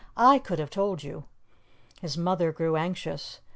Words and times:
I 0.17 0.39
could 0.39 0.57
have 0.57 0.71
told 0.71 1.03
you." 1.03 1.25
His 2.01 2.17
mother 2.17 2.51
grew 2.51 2.75
anxious. 2.75 3.39